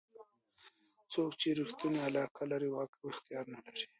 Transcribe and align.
څوک 1.13 1.31
چې 1.41 1.47
ریښتونې 1.59 1.99
علاقه 2.07 2.43
لري 2.51 2.69
واک 2.71 2.91
او 2.99 3.07
اختیار 3.13 3.45
نه 3.53 3.59
لري. 3.65 3.85